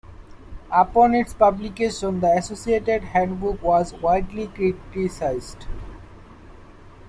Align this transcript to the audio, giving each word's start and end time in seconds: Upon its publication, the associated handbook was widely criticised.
Upon 0.71 1.13
its 1.13 1.31
publication, 1.35 2.21
the 2.21 2.31
associated 2.35 3.03
handbook 3.03 3.61
was 3.61 3.93
widely 3.93 4.47
criticised. 4.47 5.67